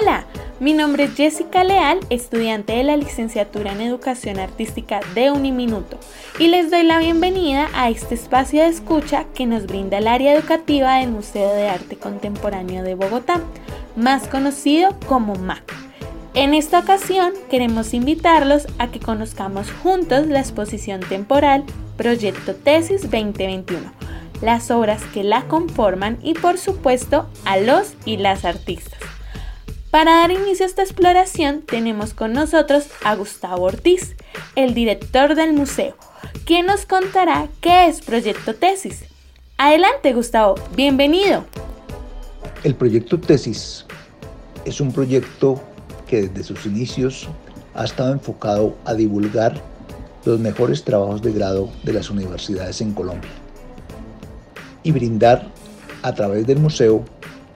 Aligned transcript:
Hola, 0.00 0.26
mi 0.60 0.74
nombre 0.74 1.04
es 1.04 1.14
Jessica 1.16 1.64
Leal, 1.64 1.98
estudiante 2.10 2.74
de 2.74 2.84
la 2.84 2.96
licenciatura 2.96 3.72
en 3.72 3.80
Educación 3.80 4.38
Artística 4.38 5.00
de 5.14 5.32
Uniminuto, 5.32 5.98
y 6.38 6.48
les 6.48 6.70
doy 6.70 6.84
la 6.84 6.98
bienvenida 6.98 7.68
a 7.74 7.88
este 7.90 8.14
espacio 8.14 8.62
de 8.62 8.68
escucha 8.68 9.24
que 9.34 9.46
nos 9.46 9.66
brinda 9.66 9.98
el 9.98 10.06
área 10.06 10.34
educativa 10.34 10.98
del 10.98 11.10
Museo 11.10 11.52
de 11.52 11.68
Arte 11.68 11.96
Contemporáneo 11.96 12.84
de 12.84 12.94
Bogotá, 12.94 13.40
más 13.96 14.28
conocido 14.28 14.90
como 15.06 15.34
MAC. 15.34 15.64
En 16.34 16.54
esta 16.54 16.78
ocasión 16.78 17.32
queremos 17.50 17.92
invitarlos 17.92 18.68
a 18.78 18.88
que 18.88 19.00
conozcamos 19.00 19.72
juntos 19.82 20.28
la 20.28 20.40
exposición 20.40 21.00
temporal 21.00 21.64
Proyecto 21.96 22.54
Tesis 22.54 23.02
2021, 23.02 23.90
las 24.42 24.70
obras 24.70 25.02
que 25.12 25.24
la 25.24 25.42
conforman 25.46 26.18
y 26.22 26.34
por 26.34 26.58
supuesto 26.58 27.28
a 27.44 27.56
los 27.56 27.94
y 28.04 28.18
las 28.18 28.44
artistas. 28.44 29.07
Para 29.90 30.16
dar 30.16 30.30
inicio 30.30 30.66
a 30.66 30.68
esta 30.68 30.82
exploración 30.82 31.62
tenemos 31.62 32.12
con 32.12 32.34
nosotros 32.34 32.88
a 33.04 33.14
Gustavo 33.14 33.64
Ortiz, 33.64 34.16
el 34.54 34.74
director 34.74 35.34
del 35.34 35.54
museo, 35.54 35.96
quien 36.44 36.66
nos 36.66 36.84
contará 36.84 37.48
qué 37.62 37.86
es 37.86 38.02
Proyecto 38.02 38.54
Tesis. 38.54 39.06
Adelante 39.56 40.12
Gustavo, 40.12 40.56
bienvenido. 40.76 41.46
El 42.64 42.74
Proyecto 42.74 43.18
Tesis 43.18 43.86
es 44.66 44.78
un 44.82 44.92
proyecto 44.92 45.58
que 46.06 46.28
desde 46.28 46.44
sus 46.44 46.66
inicios 46.66 47.26
ha 47.72 47.84
estado 47.84 48.12
enfocado 48.12 48.76
a 48.84 48.92
divulgar 48.92 49.58
los 50.26 50.38
mejores 50.38 50.84
trabajos 50.84 51.22
de 51.22 51.32
grado 51.32 51.70
de 51.84 51.94
las 51.94 52.10
universidades 52.10 52.82
en 52.82 52.92
Colombia 52.92 53.30
y 54.82 54.92
brindar 54.92 55.50
a 56.02 56.14
través 56.14 56.46
del 56.46 56.58
museo 56.58 57.06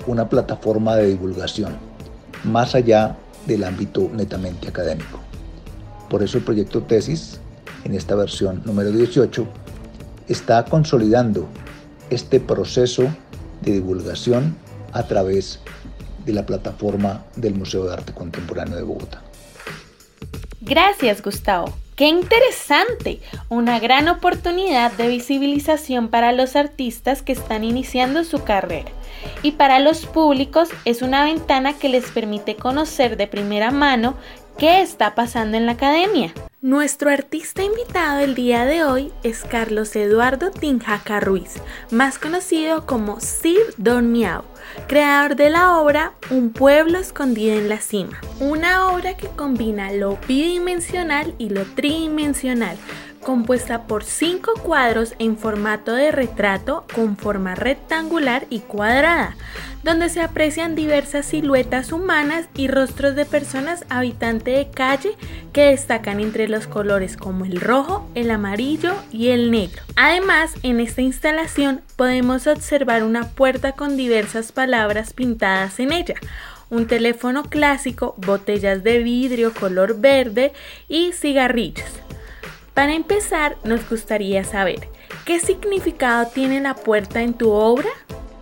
una 0.07 0.31
plataforma 0.31 0.97
de 0.97 1.09
divulgación 1.09 1.92
más 2.45 2.75
allá 2.75 3.17
del 3.47 3.65
ámbito 3.65 4.11
netamente 4.13 4.69
académico. 4.69 5.21
Por 6.09 6.23
eso 6.23 6.39
el 6.39 6.45
proyecto 6.45 6.83
tesis, 6.83 7.41
en 7.85 7.95
esta 7.95 8.15
versión 8.15 8.63
número 8.65 8.91
18, 8.91 9.47
está 10.29 10.65
consolidando 10.65 11.49
este 12.11 12.41
proceso 12.41 13.05
de 13.63 13.73
divulgación 13.73 14.57
a 14.93 15.05
través 15.05 15.61
de 16.25 16.33
la 16.33 16.47
plataforma 16.47 17.25
del 17.37 17.55
Museo 17.55 17.85
de 17.85 17.95
Arte 17.95 18.13
Contemporáneo 18.13 18.77
de 18.77 18.83
Bogotá. 18.83 19.23
Gracias, 20.61 21.23
Gustavo. 21.23 21.82
¡Qué 21.95 22.07
interesante! 22.09 23.21
Una 23.51 23.79
gran 23.79 24.09
oportunidad 24.09 24.93
de 24.93 25.09
visibilización 25.09 26.09
para 26.09 26.33
los 26.33 26.57
artistas 26.57 27.21
que 27.21 27.33
están 27.33 27.65
iniciando 27.65 28.25
su 28.25 28.45
carrera 28.45 28.91
y 29.43 29.53
para 29.53 29.79
los 29.79 30.07
públicos 30.07 30.71
es 30.87 31.03
una 31.03 31.25
ventana 31.25 31.75
que 31.75 31.91
les 31.91 32.11
permite 32.11 32.57
conocer 32.57 33.19
de 33.19 33.27
primera 33.27 33.71
mano 33.71 34.15
qué 34.57 34.81
está 34.81 35.15
pasando 35.15 35.59
en 35.59 35.67
la 35.67 35.73
academia. 35.73 36.33
Nuestro 36.63 37.11
artista 37.11 37.65
invitado 37.65 38.21
el 38.21 38.37
día 38.37 38.65
de 38.65 38.85
hoy 38.85 39.13
es 39.25 39.43
Carlos 39.43 39.97
Eduardo 39.97 40.53
Tinjaca 40.53 41.19
Ruiz, 41.19 41.55
más 41.91 42.21
conocido 42.21 42.87
como 42.87 43.19
Sir 43.19 43.75
Don 43.79 44.13
Miau, 44.13 44.45
creador 44.87 45.35
de 45.35 45.51
la 45.51 45.77
obra 45.79 46.13
Un 46.31 46.51
pueblo 46.51 47.01
escondido 47.01 47.59
en 47.59 47.69
la 47.69 47.79
cima, 47.79 48.21
una 48.39 48.93
obra 48.93 49.17
que 49.17 49.27
combina 49.27 49.91
lo 49.91 50.21
bidimensional 50.29 51.35
y 51.37 51.49
lo 51.49 51.65
tridimensional, 51.65 52.77
compuesta 53.23 53.87
por 53.87 54.05
cinco 54.05 54.53
cuadros 54.63 55.15
en 55.19 55.39
formato 55.39 55.95
de 55.95 56.13
retrato 56.13 56.85
con 56.95 57.17
forma 57.17 57.55
rectangular 57.55 58.47
y 58.51 58.61
cuadrada, 58.61 59.37
donde 59.83 60.09
se 60.09 60.21
aprecian 60.21 60.75
diversas 60.75 61.27
siluetas 61.27 61.93
humanas 61.93 62.47
y 62.55 62.69
rostros 62.69 63.15
de 63.15 63.25
personas 63.25 63.85
habitantes 63.89 64.55
de 64.57 64.71
calle 64.71 65.17
que 65.53 65.71
destacan 65.71 66.21
entre 66.21 66.49
los 66.49 66.67
colores 66.67 67.17
como 67.17 67.45
el 67.45 67.61
rojo, 67.61 68.09
el 68.15 68.31
amarillo 68.31 68.95
y 69.11 69.29
el 69.29 69.51
negro. 69.51 69.83
Además, 69.97 70.53
en 70.63 70.81
esta 70.81 71.03
instalación 71.03 71.81
podemos 71.97 72.47
observar 72.47 73.03
una 73.03 73.29
puerta 73.29 73.73
con 73.73 73.97
diversas 73.97 74.53
palabras 74.53 75.13
pintadas 75.13 75.81
en 75.81 75.93
ella, 75.93 76.15
un 76.71 76.87
teléfono 76.87 77.45
clásico, 77.45 78.15
botellas 78.19 78.83
de 78.83 79.03
vidrio 79.03 79.53
color 79.53 80.01
verde 80.01 80.53
y 80.89 81.13
cigarrillos. 81.13 81.85
Para 82.75 82.95
empezar, 82.95 83.59
nos 83.65 83.87
gustaría 83.91 84.45
saber, 84.45 84.89
¿qué 85.27 85.39
significado 85.41 86.31
tiene 86.33 86.59
la 86.59 86.75
puerta 86.75 87.21
en 87.21 87.35
tu 87.35 87.51
obra? 87.51 87.91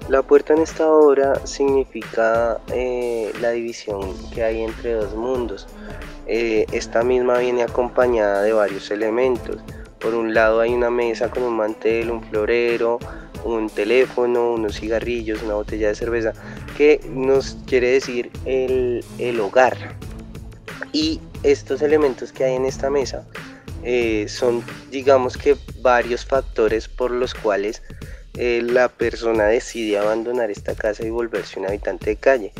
La 0.08 0.22
puerta 0.22 0.54
en 0.54 0.60
esta 0.62 0.88
obra 0.88 1.44
significa 1.44 2.60
eh, 2.72 3.32
la 3.41 3.50
división 3.50 4.14
que 4.32 4.44
hay 4.44 4.62
entre 4.62 4.92
dos 4.92 5.16
mundos. 5.16 5.66
Eh, 6.28 6.64
esta 6.70 7.02
misma 7.02 7.38
viene 7.38 7.64
acompañada 7.64 8.42
de 8.42 8.52
varios 8.52 8.92
elementos. 8.92 9.56
Por 9.98 10.14
un 10.14 10.32
lado 10.32 10.60
hay 10.60 10.74
una 10.74 10.91
mesa 10.91 11.28
con 11.28 11.42
un 11.42 11.56
mantel, 11.56 12.12
un 12.12 12.22
florero, 12.22 13.00
un 13.44 13.68
teléfono, 13.68 14.52
unos 14.52 14.78
cigarrillos, 14.78 15.42
una 15.42 15.54
botella 15.54 15.88
de 15.88 15.97
cerveza, 15.97 16.34
que 16.76 17.00
nos 17.10 17.56
quiere 17.66 17.91
decir 17.91 18.30
el, 18.44 19.04
el 19.18 19.41
hogar. 19.41 19.97
Y 20.92 21.20
estos 21.42 21.82
elementos 21.82 22.30
que 22.32 22.44
hay 22.44 22.54
en 22.54 22.64
esta 22.64 22.91
mesa 22.91 23.26
eh, 23.82 24.26
son 24.28 24.62
digamos 24.91 25.36
que 25.36 25.56
varios 25.80 26.24
factores 26.24 26.88
por 26.88 27.10
los 27.10 27.34
cuales 27.34 27.82
eh, 28.34 28.62
la 28.62 28.88
persona 28.88 29.44
decide 29.46 29.98
abandonar 29.98 30.50
esta 30.50 30.74
casa 30.74 31.04
y 31.04 31.10
volverse 31.10 31.58
un 31.58 31.66
habitante 31.66 32.10
de 32.10 32.16
calle. 32.16 32.52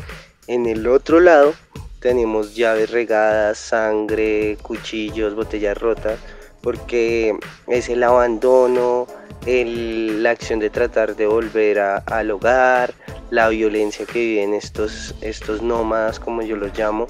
En 0.47 0.65
el 0.65 0.87
otro 0.87 1.19
lado 1.19 1.53
tenemos 1.99 2.55
llaves 2.55 2.89
regadas, 2.89 3.57
sangre, 3.57 4.57
cuchillos, 4.61 5.35
botellas 5.35 5.77
rotas, 5.77 6.19
porque 6.61 7.35
es 7.67 7.89
el 7.89 8.03
abandono, 8.03 9.07
la 9.45 10.29
acción 10.29 10.59
de 10.59 10.69
tratar 10.69 11.15
de 11.15 11.27
volver 11.27 11.79
al 11.79 12.31
hogar, 12.31 12.93
la 13.29 13.49
violencia 13.49 14.05
que 14.05 14.19
viven 14.19 14.53
estos, 14.53 15.15
estos 15.21 15.61
nómadas, 15.61 16.19
como 16.19 16.41
yo 16.41 16.55
los 16.57 16.77
llamo, 16.77 17.07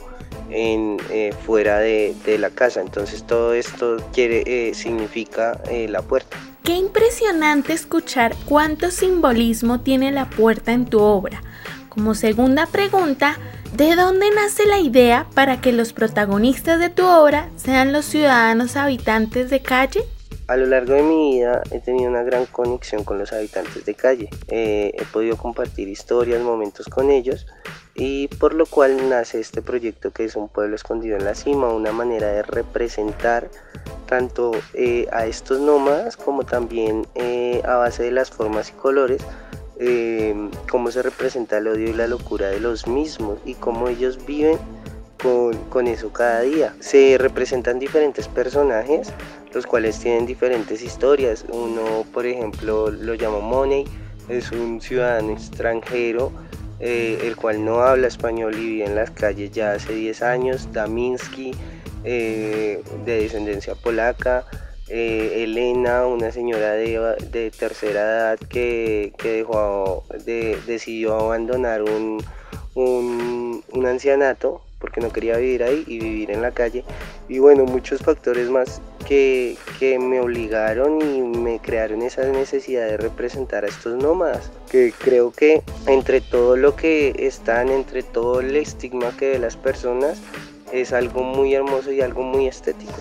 en, 0.51 0.97
eh, 1.09 1.33
fuera 1.45 1.79
de, 1.79 2.15
la 2.39 2.49
casa. 2.49 2.81
Entonces 2.81 3.23
todo 3.25 3.53
esto 3.53 3.97
quiere, 4.13 4.43
eh, 4.45 4.73
significa 4.73 5.59
eh, 5.69 5.87
la 5.89 6.01
puerta. 6.01 6.37
Qué 6.63 6.75
impresionante 6.75 7.73
escuchar 7.73 8.35
cuánto 8.45 8.91
simbolismo 8.91 9.81
tiene 9.81 10.11
la 10.11 10.29
puerta 10.29 10.71
en 10.71 10.85
tu 10.85 10.99
obra. 10.99 11.41
Como 11.89 12.13
segunda 12.13 12.67
pregunta, 12.67 13.37
¿de 13.75 13.95
dónde 13.95 14.27
nace 14.33 14.65
la 14.65 14.79
idea 14.79 15.27
para 15.33 15.59
que 15.59 15.71
los 15.71 15.91
protagonistas 15.93 16.79
de 16.79 16.89
tu 16.89 17.05
obra 17.05 17.49
sean 17.55 17.91
los 17.91 18.05
ciudadanos 18.05 18.75
habitantes 18.75 19.49
de 19.49 19.61
calle? 19.61 20.03
A 20.47 20.57
lo 20.57 20.65
largo 20.67 20.93
de 20.93 21.03
mi 21.03 21.37
vida 21.37 21.63
he 21.71 21.79
tenido 21.79 22.09
una 22.09 22.23
gran 22.23 22.45
conexión 22.45 23.03
con 23.03 23.17
los 23.17 23.33
habitantes 23.33 23.85
de 23.85 23.93
calle. 23.95 24.29
he 24.49 25.03
podido 25.11 25.37
compartir 25.37 25.87
historias, 25.87 26.41
momentos 26.41 26.87
con 26.87 27.09
ellos 27.09 27.47
y 27.96 28.28
por 28.28 28.53
lo 28.53 28.66
cual 28.66 29.09
nace 29.09 29.40
este 29.40 29.62
proyecto 29.62 30.12
que 30.12 30.25
es 30.25 30.35
un 30.35 30.50
pueblo 30.50 30.75
escondido 30.75 31.18
en 31.18 31.25
la 31.25 31.35
cima, 31.35 31.69
una 31.69 31.91
manera 31.91 32.28
de 32.28 32.44
representar 32.44 33.50
tanto 34.06 34.52
eh, 34.74 35.07
a 35.12 35.25
estos 35.25 35.59
nómadas 35.59 36.18
como 36.18 36.44
también 36.44 37.07
eh, 37.16 37.62
a 37.66 37.75
base 37.75 38.03
de 38.03 38.12
las 38.12 38.29
formas 38.29 38.69
y 38.69 38.74
colores 38.74 39.22
eh, 39.84 40.35
cómo 40.69 40.91
se 40.91 41.02
representa 41.02 41.57
el 41.57 41.68
odio 41.68 41.90
y 41.90 41.94
la 41.94 42.06
locura 42.06 42.50
de 42.50 42.59
los 42.59 42.85
mismos 42.85 43.40
y 43.46 43.56
cómo 43.56 43.88
ellos 43.88 44.23
viven 44.28 44.59
con, 45.19 45.58
con, 45.69 45.88
eso 45.88 46.13
cada 46.13 46.41
día. 46.41 46.75
Se 46.79 47.18
representan 47.18 47.79
diferentes 47.79 48.28
personajes, 48.28 49.12
los 49.56 49.66
cuales 49.66 49.97
tienen 49.97 50.28
diferentes 50.28 50.84
historias. 50.84 51.46
Uno, 51.50 52.06
por 52.13 52.28
ejemplo, 52.28 52.91
lo 52.91 53.16
llamo 53.16 53.41
Money, 53.41 53.85
es 54.29 54.52
un 54.52 54.81
ciudadano 54.81 55.34
extranjero 55.34 56.31
eh, 56.81 57.19
el 57.23 57.35
cual 57.35 57.63
no 57.63 57.81
habla 57.81 58.07
español 58.07 58.55
y 58.55 58.66
vive 58.66 58.85
en 58.85 58.95
las 58.95 59.11
calles 59.11 59.51
ya 59.51 59.73
hace 59.73 59.93
10 59.93 60.22
años, 60.23 60.73
Daminsky, 60.73 61.51
eh, 62.03 62.81
de 63.05 63.22
descendencia 63.22 63.75
polaca, 63.75 64.45
eh, 64.89 65.43
Elena, 65.43 66.07
una 66.07 66.31
señora 66.31 66.73
de, 66.73 67.51
tercera 67.57 68.01
edad 68.01 68.39
que, 68.39 69.13
dejó, 69.23 70.03
decidió 70.25 71.19
abandonar 71.19 71.83
un, 71.83 72.23
un 72.73 73.85
ancianato 73.85 74.61
porque 74.79 74.99
no 74.99 75.13
quería 75.13 75.37
vivir 75.37 75.63
ahí 75.63 75.84
y 75.87 75.99
vivir 75.99 76.31
en 76.31 76.41
la 76.41 76.51
calle. 76.51 76.84
Y 77.29 77.37
bueno, 77.37 77.66
muchos 77.66 78.01
factores 78.01 78.49
más 78.49 78.81
que, 79.11 79.99
me 79.99 80.22
obligaron 80.22 81.02
y 81.02 81.22
me 81.22 81.59
crearon 81.59 82.02
esa 82.02 82.23
necesidad 82.28 82.87
de 82.87 82.97
representar 82.97 83.66
a 83.66 83.67
estos 83.67 84.02
nómadas. 84.02 84.52
Que 84.72 84.93
creo 84.97 85.31
que 85.31 85.63
entre 85.87 86.22
todo 86.22 86.55
lo 86.55 86.75
que 86.78 87.13
están, 87.19 87.69
entre 87.69 88.03
todo 88.03 88.40
el 88.40 88.55
estigma 88.55 89.11
que 89.17 89.31
ve 89.31 89.40
las 89.40 89.58
personas, 89.58 90.19
es 90.72 90.93
algo 90.93 91.23
muy 91.23 91.53
hermoso 91.53 91.91
y 91.91 91.99
algo 91.99 92.23
muy 92.23 92.47
estético. 92.47 92.93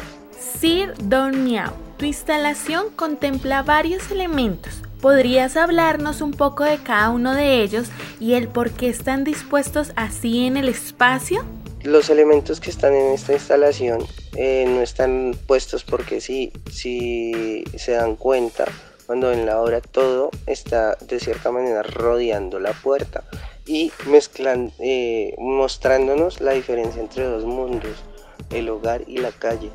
Sir 0.59 0.95
Don 1.05 1.45
Miao, 1.45 1.73
tu 1.97 2.07
instalación 2.07 2.87
contempla 2.97 3.63
varios 3.63 4.11
elementos, 4.11 4.83
¿podrías 5.01 5.57
hablarnos 5.57 6.23
un 6.23 6.33
poco 6.33 6.65
de 6.65 6.79
cada 6.79 7.11
uno 7.11 7.35
de 7.35 7.63
ellos 7.63 7.89
y 8.19 8.33
el 8.33 8.49
por 8.49 8.71
qué 8.71 8.89
están 8.89 9.23
dispuestos 9.23 9.93
así 9.95 10.47
en 10.47 10.57
el 10.57 10.69
espacio? 10.69 11.45
Los 11.85 12.11
elementos 12.11 12.59
que 12.59 12.71
están 12.71 12.95
en 12.95 13.15
esta 13.15 13.33
instalación 13.33 14.01
eh, 14.37 14.65
no 14.69 14.81
están 14.81 15.37
puestos 15.47 15.85
porque 15.85 16.21
si, 16.21 16.53
si 16.71 17.65
se 17.77 17.93
dan 17.93 18.17
cuenta, 18.17 18.67
cuando 19.07 19.33
en 19.33 19.45
la 19.45 19.61
obra 19.61 19.81
todo 19.81 20.31
está 20.47 20.97
de 21.01 21.19
cierta 21.19 21.51
manera 21.51 21.83
rodeando 21.83 22.61
la 22.61 22.73
puerta 22.73 23.25
y 23.67 23.93
mezclan, 24.07 24.73
eh, 24.79 25.35
mostrándonos 25.39 26.41
la 26.41 26.53
diferencia 26.53 27.03
entre 27.03 27.25
dos 27.25 27.45
mundos, 27.45 28.05
el 28.51 28.69
hogar 28.69 29.03
y 29.09 29.19
la 29.19 29.33
calle. 29.33 29.71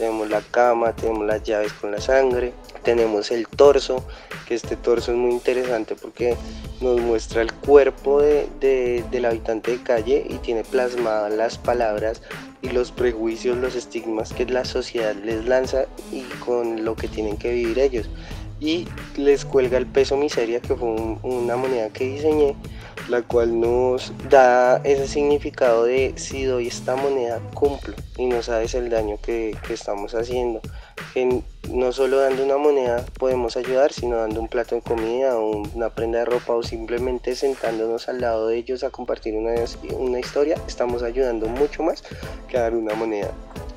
Tenemos 0.00 0.30
la 0.30 0.40
cama, 0.40 0.96
tenemos 0.96 1.26
las 1.26 1.42
llaves 1.42 1.74
con 1.74 1.90
la 1.90 2.00
sangre, 2.00 2.54
tenemos 2.82 3.30
el 3.30 3.46
torso, 3.46 4.02
que 4.48 4.54
este 4.54 4.74
torso 4.74 5.12
es 5.12 5.18
muy 5.18 5.32
interesante 5.32 5.94
porque 5.94 6.38
nos 6.80 6.98
muestra 7.02 7.42
el 7.42 7.52
cuerpo 7.52 8.22
de, 8.22 9.04
del 9.10 9.24
habitante 9.26 9.72
de 9.72 9.82
calle 9.82 10.26
y 10.26 10.36
tiene 10.38 10.64
plasmadas 10.64 11.34
las 11.34 11.58
palabras 11.58 12.22
y 12.62 12.70
los 12.70 12.92
prejuicios, 12.92 13.58
los 13.58 13.74
estigmas 13.76 14.32
que 14.32 14.46
la 14.46 14.64
sociedad 14.64 15.14
les 15.16 15.44
lanza 15.44 15.84
y 16.10 16.22
con 16.42 16.82
lo 16.82 16.96
que 16.96 17.06
tienen 17.06 17.36
que 17.36 17.52
vivir 17.52 17.78
ellos. 17.78 18.08
Y 18.58 18.88
les 19.18 19.44
cuelga 19.44 19.76
el 19.76 19.84
peso 19.84 20.16
miseria, 20.16 20.60
que 20.60 20.76
fue 20.76 20.88
una 21.22 21.56
moneda 21.56 21.90
que 21.90 22.04
diseñé 22.04 22.56
la 23.10 23.22
cual 23.22 23.58
nos 23.58 24.12
da 24.28 24.76
ese 24.84 25.08
significado 25.08 25.84
de 25.84 26.14
si 26.16 26.44
doy 26.44 26.68
esta 26.68 26.94
moneda 26.94 27.40
cumplo 27.54 27.94
y 28.16 28.26
no 28.26 28.42
sabes 28.42 28.74
el 28.74 28.88
daño 28.88 29.18
que, 29.20 29.56
estamos 29.68 30.14
haciendo. 30.14 30.60
Que 31.12 31.42
no 31.70 31.92
solo 31.92 32.20
dando 32.20 32.44
una 32.44 32.56
moneda 32.56 33.04
podemos 33.18 33.56
ayudar, 33.56 33.92
sino 33.92 34.16
dando 34.16 34.40
un 34.40 34.48
plato 34.48 34.76
de 34.76 34.82
comida 34.82 35.38
una 35.38 35.90
prenda 35.90 36.20
de 36.20 36.24
ropa 36.24 36.54
o 36.54 36.62
simplemente 36.62 37.34
sentándonos 37.34 38.08
al 38.08 38.20
lado 38.20 38.48
de 38.48 38.58
ellos 38.58 38.84
a 38.84 38.90
compartir 38.90 39.34
una, 39.34 39.54
una 39.96 40.20
historia, 40.20 40.56
estamos 40.66 41.02
ayudando 41.02 41.46
mucho 41.48 41.82
más 41.82 42.02
que 42.48 42.58
dar 42.58 42.74
una 42.74 42.94
moneda. 42.94 43.30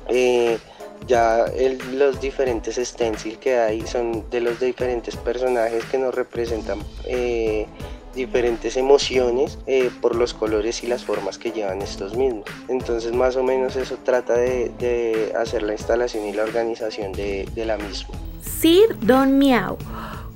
Eh, 0.08 0.58
ya 1.06 1.46
los 1.92 2.20
diferentes 2.20 2.76
stencils 2.76 3.38
que 3.38 3.58
hay 3.58 3.86
son 3.86 4.28
de 4.30 4.40
los 4.40 4.60
diferentes 4.60 5.16
personajes 5.16 5.84
que 5.86 5.98
nos 5.98 6.14
representan 6.14 6.78
eh, 7.04 7.66
diferentes 8.14 8.76
emociones 8.76 9.58
eh, 9.66 9.90
por 10.00 10.14
los 10.14 10.34
colores 10.34 10.82
y 10.82 10.86
las 10.86 11.04
formas 11.04 11.38
que 11.38 11.50
llevan 11.52 11.82
estos 11.82 12.16
mismos. 12.16 12.44
Entonces 12.68 13.12
más 13.12 13.36
o 13.36 13.42
menos 13.42 13.76
eso 13.76 13.96
trata 14.04 14.34
de, 14.34 15.32
hacer 15.38 15.62
la 15.62 15.72
instalación 15.72 16.24
y 16.26 16.32
la 16.32 16.44
organización 16.44 17.12
de, 17.12 17.48
de 17.54 17.64
la 17.64 17.76
misma. 17.76 18.14
Sir 18.42 18.96
Don 19.00 19.38
Miau. 19.38 19.76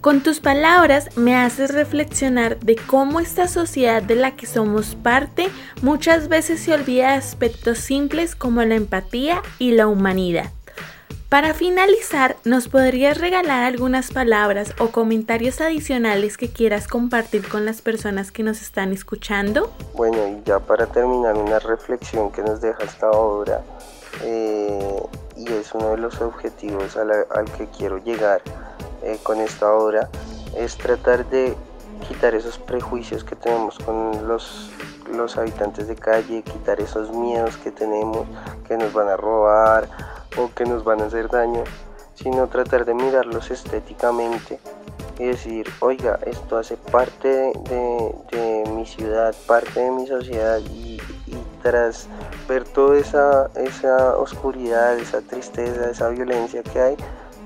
Con 0.00 0.22
tus 0.22 0.38
palabras 0.38 1.16
me 1.16 1.34
haces 1.34 1.74
reflexionar 1.74 2.60
de 2.60 2.76
cómo 2.76 3.18
esta 3.18 3.48
sociedad 3.48 4.00
de 4.00 4.14
la 4.14 4.36
que 4.36 4.46
somos 4.46 4.94
parte 4.94 5.48
muchas 5.82 6.28
veces 6.28 6.60
se 6.60 6.72
olvida 6.72 7.10
de 7.10 7.16
aspectos 7.16 7.78
simples 7.78 8.36
como 8.36 8.62
la 8.62 8.76
empatía 8.76 9.42
y 9.58 9.72
la 9.72 9.88
humanidad. 9.88 10.52
Para 11.28 11.52
finalizar, 11.52 12.36
¿nos 12.46 12.68
podrías 12.68 13.18
regalar 13.18 13.62
algunas 13.62 14.12
palabras 14.12 14.72
o 14.78 14.88
comentarios 14.88 15.60
adicionales 15.60 16.38
que 16.38 16.50
quieras 16.50 16.88
compartir 16.88 17.46
con 17.46 17.66
las 17.66 17.82
personas 17.82 18.32
que 18.32 18.42
nos 18.42 18.62
están 18.62 18.94
escuchando? 18.94 19.70
Bueno, 19.94 20.26
y 20.26 20.42
ya 20.46 20.58
para 20.58 20.86
terminar, 20.86 21.36
una 21.36 21.58
reflexión 21.58 22.32
que 22.32 22.40
nos 22.40 22.62
deja 22.62 22.82
esta 22.82 23.10
obra, 23.10 23.60
eh, 24.22 25.02
y 25.36 25.52
es 25.52 25.74
uno 25.74 25.90
de 25.90 25.98
los 25.98 26.18
objetivos 26.22 26.96
al 26.96 27.44
que 27.58 27.66
quiero 27.76 27.98
llegar 27.98 28.40
eh, 29.02 29.18
con 29.22 29.38
esta 29.38 29.70
obra, 29.70 30.08
es 30.56 30.78
tratar 30.78 31.28
de 31.28 31.54
quitar 32.08 32.34
esos 32.34 32.56
prejuicios 32.56 33.22
que 33.22 33.36
tenemos 33.36 33.78
con 33.80 34.26
los, 34.26 34.70
los 35.14 35.36
habitantes 35.36 35.88
de 35.88 35.94
calle, 35.94 36.42
quitar 36.42 36.80
esos 36.80 37.10
miedos 37.10 37.58
que 37.58 37.70
tenemos, 37.70 38.26
que 38.66 38.78
nos 38.78 38.94
van 38.94 39.08
a 39.08 39.16
robar 39.18 40.17
o 40.38 40.50
que 40.54 40.64
nos 40.64 40.84
van 40.84 41.00
a 41.00 41.06
hacer 41.06 41.28
daño, 41.28 41.64
sino 42.14 42.46
tratar 42.46 42.84
de 42.84 42.94
mirarlos 42.94 43.50
estéticamente 43.50 44.58
y 45.18 45.24
decir, 45.24 45.66
oiga, 45.80 46.18
esto 46.26 46.56
hace 46.56 46.76
parte 46.76 47.52
de, 47.68 48.64
mi 48.72 48.86
ciudad, 48.86 49.34
parte 49.46 49.80
de 49.80 49.90
mi 49.90 50.06
sociedad 50.06 50.58
y, 50.58 51.00
tras 51.62 52.06
ver 52.48 52.64
toda 52.64 52.96
esa, 52.98 54.16
oscuridad, 54.16 54.96
esa 54.98 55.20
tristeza, 55.20 55.90
esa 55.90 56.08
violencia 56.10 56.62
que 56.62 56.80
hay, 56.80 56.96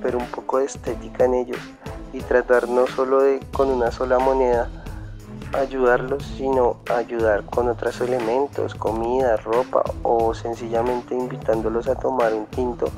pero 0.02 0.18
un 0.18 0.26
poco 0.26 0.58
de 0.58 0.66
estética 0.66 1.24
en 1.24 1.34
ellos 1.34 1.58
y 2.12 2.20
tratar 2.20 2.68
no 2.68 2.86
solo 2.86 3.22
de 3.22 3.40
con 3.52 3.70
una 3.70 3.90
sola 3.90 4.18
moneda 4.18 4.68
ayudarlos, 5.52 6.24
sino 6.36 6.80
ayudar 6.94 7.44
con 7.44 7.68
otros 7.68 8.00
elementos, 8.00 8.74
comida, 8.74 9.36
ropa 9.36 9.82
o 10.02 10.34
sencillamente 10.34 11.14
invitándolos 11.14 11.88
a 11.88 11.94
tomar 11.94 12.32
un 12.34 12.46
tinto 12.46 12.90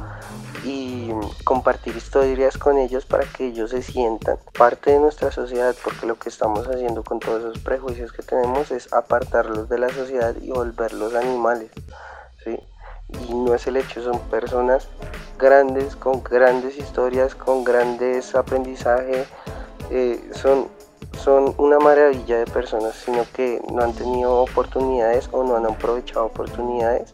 y 0.64 1.10
compartir 1.44 1.96
historias 1.96 2.56
con 2.56 2.78
ellos 2.78 3.04
para 3.04 3.24
que 3.24 3.48
ellos 3.48 3.70
se 3.70 3.82
sientan 3.82 4.38
parte 4.56 4.92
de 4.92 4.98
nuestra 4.98 5.30
sociedad 5.30 5.74
porque 5.84 6.06
lo 6.06 6.18
que 6.18 6.30
estamos 6.30 6.66
haciendo 6.66 7.04
con 7.04 7.20
todos 7.20 7.42
esos 7.42 7.58
prejuicios 7.58 8.12
que 8.12 8.22
tenemos 8.22 8.70
es 8.70 8.90
apartarlos 8.92 9.68
de 9.68 9.78
la 9.78 9.90
sociedad 9.90 10.34
y 10.40 10.50
volverlos 10.50 11.14
animales 11.14 11.70
¿sí? 12.44 12.58
y 13.28 13.34
no 13.34 13.54
es 13.54 13.66
el 13.66 13.76
hecho 13.76 14.02
son 14.02 14.18
personas 14.30 14.88
grandes 15.38 15.96
con 15.96 16.22
grandes 16.22 16.78
historias 16.78 17.34
con 17.34 17.62
grandes 17.62 18.34
aprendizaje 18.34 19.26
eh, 19.90 20.30
son 20.32 20.68
son 21.22 21.54
una 21.58 21.78
maravilla 21.78 22.38
de 22.38 22.46
personas, 22.46 22.94
sino 22.94 23.24
que 23.32 23.60
no 23.72 23.82
han 23.82 23.92
tenido 23.94 24.42
oportunidades 24.42 25.28
o 25.32 25.44
no 25.44 25.56
han 25.56 25.66
aprovechado 25.66 26.26
oportunidades 26.26 27.10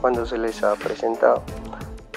cuando 0.00 0.26
se 0.26 0.38
les 0.38 0.62
ha 0.62 0.74
presentado. 0.76 1.42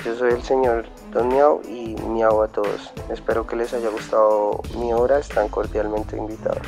Yo 0.06 0.16
soy 0.16 0.32
el 0.32 0.44
señor 0.44 0.86
Don 1.12 1.28
Miau 1.28 1.62
y 1.68 1.96
miau 1.96 2.42
a 2.42 2.48
todos. 2.48 2.92
Espero 3.10 3.46
que 3.46 3.56
les 3.56 3.74
haya 3.74 3.90
gustado 3.90 4.62
mi 4.78 4.94
obra, 4.94 5.20
están 5.20 5.48
cordialmente 5.50 6.18
invitados. 6.18 6.66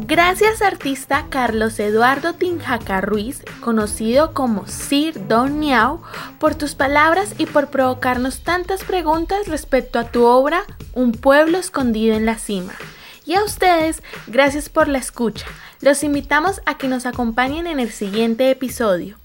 Gracias 0.00 0.60
artista 0.60 1.26
Carlos 1.30 1.78
Eduardo 1.78 2.34
Tinjaca 2.34 3.00
Ruiz, 3.00 3.44
conocido 3.60 4.34
como 4.34 4.66
Sir 4.66 5.28
Don 5.28 5.60
Miau, 5.60 6.02
por 6.40 6.56
tus 6.56 6.74
palabras 6.74 7.34
y 7.38 7.46
por 7.46 7.68
provocarnos 7.68 8.40
tantas 8.40 8.82
preguntas 8.82 9.46
respecto 9.46 9.98
a 9.98 10.04
tu 10.04 10.24
obra 10.24 10.64
Un 10.94 11.12
pueblo 11.12 11.58
escondido 11.58 12.16
en 12.16 12.26
la 12.26 12.36
cima. 12.38 12.72
Y 13.26 13.34
a 13.34 13.42
ustedes, 13.42 14.02
gracias 14.26 14.68
por 14.68 14.88
la 14.88 14.98
escucha. 14.98 15.46
Los 15.80 16.04
invitamos 16.04 16.60
a 16.66 16.76
que 16.76 16.88
nos 16.88 17.06
acompañen 17.06 17.66
en 17.66 17.80
el 17.80 17.90
siguiente 17.90 18.50
episodio. 18.50 19.16